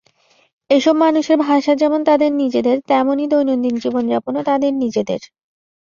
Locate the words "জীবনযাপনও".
3.77-4.41